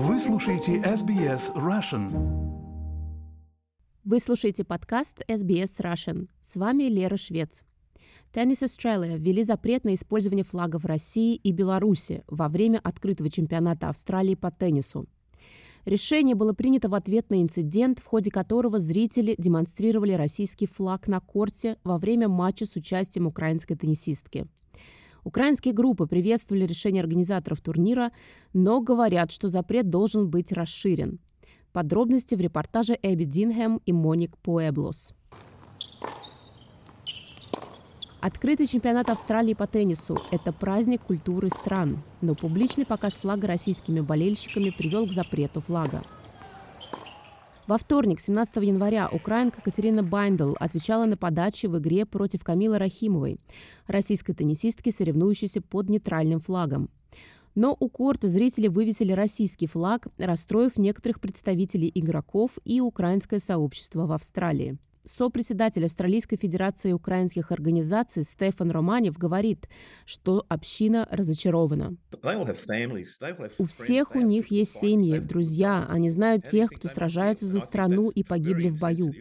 Вы 0.00 0.20
слушаете 0.20 0.76
SBS 0.76 1.52
Russian. 1.56 2.12
Вы 4.04 4.20
слушаете 4.20 4.62
подкаст 4.62 5.24
SBS 5.26 5.80
Russian. 5.80 6.28
С 6.40 6.54
вами 6.54 6.84
Лера 6.84 7.16
Швец. 7.16 7.64
Tennis 8.32 8.62
Australia 8.62 9.18
ввели 9.18 9.42
запрет 9.42 9.82
на 9.82 9.96
использование 9.96 10.44
флагов 10.44 10.84
России 10.84 11.34
и 11.34 11.50
Беларуси 11.50 12.22
во 12.28 12.48
время 12.48 12.78
открытого 12.84 13.28
чемпионата 13.28 13.88
Австралии 13.88 14.36
по 14.36 14.52
теннису. 14.52 15.08
Решение 15.84 16.36
было 16.36 16.52
принято 16.52 16.88
в 16.88 16.94
ответ 16.94 17.28
на 17.30 17.42
инцидент, 17.42 17.98
в 17.98 18.06
ходе 18.06 18.30
которого 18.30 18.78
зрители 18.78 19.34
демонстрировали 19.36 20.12
российский 20.12 20.68
флаг 20.68 21.08
на 21.08 21.18
корте 21.18 21.76
во 21.82 21.98
время 21.98 22.28
матча 22.28 22.66
с 22.66 22.76
участием 22.76 23.26
украинской 23.26 23.74
теннисистки. 23.74 24.46
Украинские 25.24 25.74
группы 25.74 26.06
приветствовали 26.06 26.64
решение 26.64 27.02
организаторов 27.02 27.60
турнира, 27.60 28.12
но 28.52 28.80
говорят, 28.80 29.30
что 29.30 29.48
запрет 29.48 29.90
должен 29.90 30.28
быть 30.28 30.52
расширен. 30.52 31.18
Подробности 31.72 32.34
в 32.34 32.40
репортаже 32.40 32.98
Эбби 33.02 33.24
Динхэм 33.24 33.80
и 33.84 33.92
Моник 33.92 34.36
Пуэблос. 34.38 35.14
Открытый 38.20 38.66
чемпионат 38.66 39.10
Австралии 39.10 39.54
по 39.54 39.68
теннису– 39.68 40.18
это 40.32 40.52
праздник 40.52 41.02
культуры 41.02 41.50
стран, 41.50 42.02
но 42.20 42.34
публичный 42.34 42.84
показ 42.84 43.14
флага 43.14 43.46
российскими 43.46 44.00
болельщиками 44.00 44.70
привел 44.76 45.06
к 45.06 45.12
запрету 45.12 45.60
флага. 45.60 46.02
Во 47.68 47.76
вторник, 47.76 48.18
17 48.18 48.56
января, 48.64 49.10
украинка 49.12 49.60
Катерина 49.60 50.02
Байндл 50.02 50.54
отвечала 50.58 51.04
на 51.04 51.18
подачи 51.18 51.66
в 51.66 51.76
игре 51.76 52.06
против 52.06 52.42
Камилы 52.42 52.78
Рахимовой, 52.78 53.38
российской 53.86 54.32
теннисистки, 54.32 54.88
соревнующейся 54.88 55.60
под 55.60 55.90
нейтральным 55.90 56.40
флагом. 56.40 56.88
Но 57.54 57.76
у 57.78 57.90
корта 57.90 58.26
зрители 58.26 58.68
вывесили 58.68 59.12
российский 59.12 59.66
флаг, 59.66 60.06
расстроив 60.16 60.78
некоторых 60.78 61.20
представителей 61.20 61.92
игроков 61.94 62.52
и 62.64 62.80
украинское 62.80 63.38
сообщество 63.38 64.06
в 64.06 64.12
Австралии. 64.12 64.78
Сопредседатель 65.04 65.84
Австралийской 65.84 66.36
Федерации 66.36 66.92
украинских 66.92 67.52
организаций 67.52 68.24
Стефан 68.24 68.70
Романев 68.70 69.16
говорит, 69.16 69.68
что 70.04 70.44
община 70.48 71.08
разочарована. 71.10 71.96
У 73.58 73.64
всех 73.66 74.14
у 74.14 74.20
них 74.20 74.50
есть 74.50 74.78
семьи, 74.78 75.18
друзья, 75.18 75.86
они 75.88 76.10
знают 76.10 76.46
тех, 76.46 76.70
кто 76.70 76.88
сражается 76.88 77.46
за 77.46 77.60
страну 77.60 78.10
и 78.10 78.22
погибли 78.22 78.68
в 78.68 78.78
бою. 78.78 79.12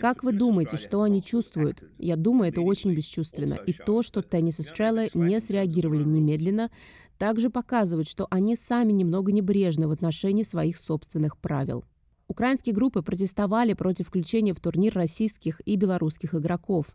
Как 0.00 0.24
вы 0.24 0.32
думаете, 0.32 0.76
что 0.76 1.02
они 1.02 1.22
чувствуют? 1.22 1.82
Я 1.98 2.16
думаю, 2.16 2.50
это 2.50 2.60
очень 2.60 2.94
бесчувственно. 2.94 3.54
И 3.54 3.72
то, 3.72 4.02
что 4.02 4.22
Теннис 4.22 4.58
Australia 4.60 5.10
не 5.14 5.40
среагировали 5.40 6.02
немедленно, 6.02 6.70
также 7.18 7.48
показывает, 7.50 8.08
что 8.08 8.26
они 8.30 8.56
сами 8.56 8.92
немного 8.92 9.32
небрежны 9.32 9.86
в 9.86 9.92
отношении 9.92 10.42
своих 10.42 10.78
собственных 10.78 11.38
правил. 11.38 11.84
Украинские 12.28 12.74
группы 12.74 13.02
протестовали 13.02 13.74
против 13.74 14.08
включения 14.08 14.54
в 14.54 14.60
турнир 14.60 14.94
российских 14.94 15.60
и 15.66 15.76
белорусских 15.76 16.34
игроков. 16.34 16.86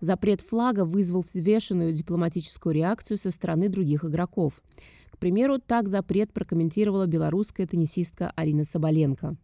Запрет 0.00 0.40
флага 0.40 0.84
вызвал 0.84 1.20
взвешенную 1.20 1.92
дипломатическую 1.92 2.74
реакцию 2.74 3.18
со 3.18 3.30
стороны 3.30 3.68
других 3.68 4.04
игроков. 4.04 4.62
К 5.10 5.18
примеру, 5.18 5.58
так 5.58 5.88
запрет 5.88 6.32
прокомментировала 6.32 7.06
белорусская 7.06 7.66
теннисистка 7.66 8.32
Арина 8.34 8.64
Соболенко. 8.64 9.36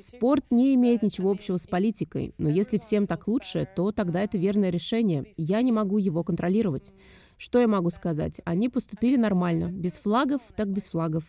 Спорт 0.00 0.44
не 0.50 0.74
имеет 0.74 1.02
ничего 1.02 1.30
общего 1.30 1.56
с 1.56 1.66
политикой, 1.68 2.34
но 2.36 2.48
если 2.48 2.78
всем 2.78 3.06
так 3.06 3.28
лучше, 3.28 3.68
то 3.76 3.92
тогда 3.92 4.22
это 4.22 4.38
верное 4.38 4.70
решение. 4.70 5.32
Я 5.36 5.62
не 5.62 5.70
могу 5.72 5.98
его 5.98 6.24
контролировать. 6.24 6.92
Что 7.36 7.60
я 7.60 7.68
могу 7.68 7.90
сказать? 7.90 8.40
Они 8.44 8.68
поступили 8.68 9.16
нормально. 9.16 9.70
Без 9.70 9.98
флагов, 9.98 10.42
так 10.56 10.68
без 10.68 10.88
флагов. 10.88 11.24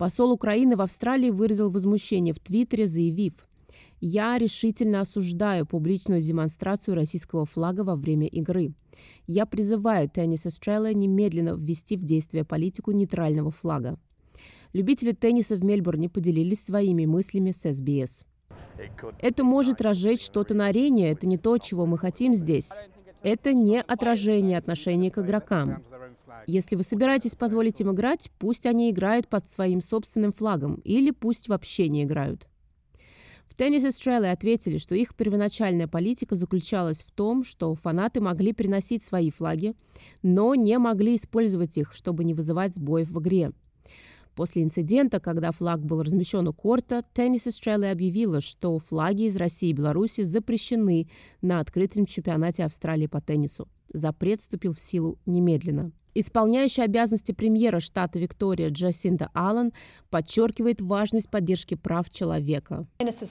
Посол 0.00 0.32
Украины 0.32 0.76
в 0.76 0.80
Австралии 0.80 1.28
выразил 1.28 1.68
возмущение 1.68 2.32
в 2.32 2.40
Твиттере, 2.40 2.86
заявив, 2.86 3.46
«Я 4.00 4.38
решительно 4.38 5.02
осуждаю 5.02 5.66
публичную 5.66 6.22
демонстрацию 6.22 6.94
российского 6.94 7.44
флага 7.44 7.82
во 7.82 7.96
время 7.96 8.26
игры. 8.26 8.72
Я 9.26 9.44
призываю 9.44 10.08
Tennis 10.08 10.46
Australia 10.46 10.94
немедленно 10.94 11.50
ввести 11.50 11.98
в 11.98 12.04
действие 12.04 12.46
политику 12.46 12.92
нейтрального 12.92 13.50
флага». 13.50 13.98
Любители 14.72 15.12
тенниса 15.12 15.56
в 15.56 15.62
Мельбурне 15.62 16.08
поделились 16.08 16.64
своими 16.64 17.04
мыслями 17.04 17.52
с 17.52 17.70
СБС. 17.70 18.24
Это 19.20 19.44
может 19.44 19.82
разжечь 19.82 20.24
что-то 20.24 20.54
на 20.54 20.68
арене, 20.68 21.10
это 21.10 21.26
не 21.26 21.36
то, 21.36 21.58
чего 21.58 21.84
мы 21.84 21.98
хотим 21.98 22.32
здесь. 22.32 22.70
Это 23.22 23.52
не 23.52 23.78
отражение 23.82 24.56
отношения 24.56 25.10
к 25.10 25.18
игрокам. 25.18 25.82
Если 26.46 26.76
вы 26.76 26.82
собираетесь 26.82 27.34
позволить 27.34 27.80
им 27.80 27.92
играть, 27.92 28.30
пусть 28.38 28.66
они 28.66 28.90
играют 28.90 29.28
под 29.28 29.48
своим 29.48 29.80
собственным 29.80 30.32
флагом 30.32 30.76
или 30.84 31.10
пусть 31.10 31.48
вообще 31.48 31.88
не 31.88 32.04
играют. 32.04 32.48
В 33.46 33.56
Tennis 33.56 33.86
Australia 33.86 34.30
ответили, 34.30 34.78
что 34.78 34.94
их 34.94 35.14
первоначальная 35.14 35.88
политика 35.88 36.36
заключалась 36.36 37.02
в 37.02 37.10
том, 37.10 37.44
что 37.44 37.74
фанаты 37.74 38.20
могли 38.20 38.52
приносить 38.52 39.02
свои 39.02 39.30
флаги, 39.30 39.74
но 40.22 40.54
не 40.54 40.78
могли 40.78 41.16
использовать 41.16 41.76
их, 41.76 41.92
чтобы 41.92 42.24
не 42.24 42.32
вызывать 42.32 42.74
сбоев 42.74 43.10
в 43.10 43.20
игре. 43.20 43.52
После 44.34 44.62
инцидента, 44.62 45.18
когда 45.20 45.50
флаг 45.50 45.84
был 45.84 46.02
размещен 46.02 46.46
у 46.46 46.52
корта, 46.52 47.04
Tennis 47.14 47.48
Australia 47.48 47.90
объявила, 47.90 48.40
что 48.40 48.78
флаги 48.78 49.24
из 49.24 49.36
России 49.36 49.70
и 49.70 49.74
Беларуси 49.74 50.22
запрещены 50.22 51.10
на 51.42 51.60
открытом 51.60 52.06
чемпионате 52.06 52.64
Австралии 52.64 53.06
по 53.06 53.20
теннису. 53.20 53.68
Запрет 53.92 54.40
вступил 54.40 54.72
в 54.72 54.80
силу 54.80 55.18
немедленно. 55.26 55.92
Исполняющая 56.14 56.84
обязанности 56.84 57.32
премьера 57.32 57.78
штата 57.78 58.18
Виктория 58.18 58.70
Джасинда 58.70 59.30
Аллен 59.32 59.72
подчеркивает 60.10 60.80
важность 60.80 61.30
поддержки 61.30 61.76
прав 61.76 62.10
человека. 62.10 62.86
Tennis 62.98 63.22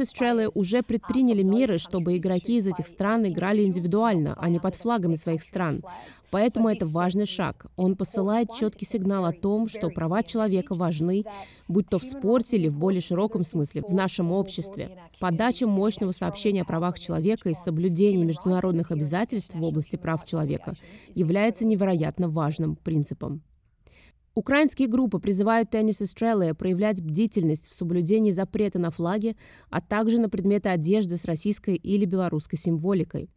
Australia 0.00 0.50
уже 0.54 0.82
предприняли 0.82 1.42
меры, 1.42 1.78
чтобы 1.78 2.16
игроки 2.16 2.58
из 2.58 2.68
этих 2.68 2.86
стран 2.86 3.26
играли 3.26 3.64
индивидуально, 3.64 4.36
а 4.40 4.48
не 4.48 4.60
под 4.60 4.76
флагами 4.76 5.16
своих 5.16 5.42
стран. 5.42 5.82
Поэтому 6.30 6.68
это 6.68 6.86
важный 6.86 7.26
шаг. 7.26 7.66
Он 7.76 7.96
посылает 7.96 8.54
четкий 8.54 8.86
сигнал 8.86 9.24
о 9.24 9.32
том, 9.32 9.68
что 9.68 9.90
права 9.90 10.22
человека 10.22 10.74
важны, 10.74 11.24
будь 11.66 11.88
то 11.88 11.98
в 11.98 12.04
спорте 12.04 12.56
или 12.56 12.68
в 12.68 12.78
более 12.78 13.00
широком 13.00 13.42
смысле, 13.42 13.82
в 13.82 13.92
нашем 13.92 14.30
обществе. 14.30 14.96
Подача 15.18 15.66
мощного 15.66 16.12
сообщения 16.12 16.62
о 16.62 16.64
правах 16.64 17.00
человека 17.00 17.50
и 17.50 17.54
соблюдение 17.54 18.24
международных 18.24 18.92
обязательств 18.92 19.54
в 19.54 19.62
области 19.62 19.96
прав 19.96 20.24
человека 20.24 20.75
является 21.14 21.64
невероятно 21.64 22.28
важным 22.28 22.76
принципом. 22.76 23.42
Украинские 24.34 24.88
группы 24.88 25.18
призывают 25.18 25.74
Tennis 25.74 26.02
Australia 26.02 26.52
проявлять 26.52 27.00
бдительность 27.00 27.70
в 27.70 27.72
соблюдении 27.72 28.32
запрета 28.32 28.78
на 28.78 28.90
флаги, 28.90 29.34
а 29.70 29.80
также 29.80 30.20
на 30.20 30.28
предметы 30.28 30.68
одежды 30.68 31.16
с 31.16 31.24
российской 31.24 31.76
или 31.76 32.04
белорусской 32.04 32.58
символикой. 32.58 33.30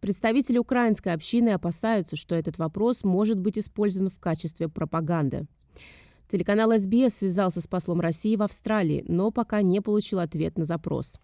Представители 0.00 0.56
украинской 0.56 1.12
общины 1.12 1.50
опасаются, 1.50 2.16
что 2.16 2.34
этот 2.34 2.56
вопрос 2.56 3.04
может 3.04 3.38
быть 3.38 3.58
использован 3.58 4.08
в 4.08 4.18
качестве 4.18 4.70
пропаганды. 4.70 5.46
Телеканал 6.26 6.72
СБС 6.78 7.16
связался 7.16 7.60
с 7.60 7.66
послом 7.66 8.00
России 8.00 8.34
в 8.36 8.42
Австралии, 8.42 9.04
но 9.08 9.30
пока 9.30 9.60
не 9.60 9.82
получил 9.82 10.20
ответ 10.20 10.56
на 10.56 10.64
запрос. 10.64 11.20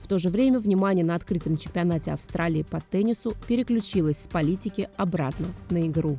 В 0.00 0.08
то 0.08 0.18
же 0.18 0.28
время 0.28 0.58
внимание 0.58 1.04
на 1.04 1.14
открытом 1.14 1.56
чемпионате 1.56 2.12
Австралии 2.12 2.62
по 2.62 2.80
теннису 2.80 3.34
переключилось 3.46 4.18
с 4.18 4.26
политики 4.28 4.88
обратно 4.96 5.46
на 5.70 5.86
игру. 5.86 6.18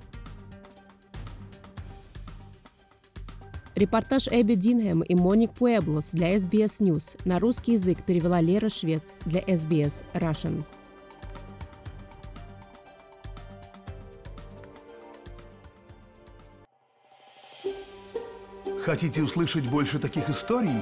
Репортаж 3.76 4.28
Эбби 4.30 4.54
Динхэм 4.54 5.02
и 5.02 5.16
Моник 5.16 5.52
Пуэблос 5.54 6.12
для 6.12 6.36
SBS 6.36 6.80
News 6.80 7.20
на 7.26 7.40
русский 7.40 7.74
язык 7.74 8.04
перевела 8.06 8.40
Лера 8.40 8.70
Швец 8.70 9.16
для 9.26 9.42
SBS 9.42 10.04
Russian. 10.14 10.64
Хотите 18.84 19.24
услышать 19.24 19.70
больше 19.70 19.98
таких 19.98 20.30
историй? 20.30 20.82